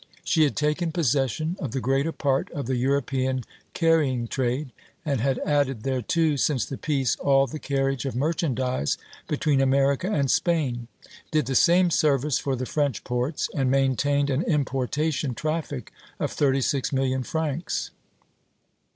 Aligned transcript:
She 0.23 0.45
had 0.45 0.55
taken 0.55 0.91
possession 0.91 1.57
of 1.59 1.73
the 1.73 1.79
greater 1.79 2.11
part 2.11 2.49
of 2.53 2.65
the 2.65 2.75
European 2.75 3.43
carrying 3.75 4.27
trade, 4.27 4.71
and 5.05 5.21
had 5.21 5.37
added 5.45 5.83
thereto, 5.83 6.37
since 6.37 6.65
the 6.65 6.75
peace, 6.75 7.15
all 7.17 7.45
the 7.45 7.59
carriage 7.59 8.05
of 8.05 8.15
merchandise 8.15 8.97
between 9.27 9.61
America 9.61 10.11
and 10.11 10.31
Spain, 10.31 10.87
did 11.29 11.45
the 11.45 11.53
same 11.53 11.91
service 11.91 12.39
for 12.39 12.55
the 12.55 12.65
French 12.65 13.03
ports, 13.03 13.47
and 13.53 13.69
maintained 13.69 14.31
an 14.31 14.41
importation 14.41 15.35
traffic 15.35 15.91
of 16.19 16.31
thirty 16.31 16.61
six 16.61 16.91
million 16.91 17.21
francs. 17.21 17.91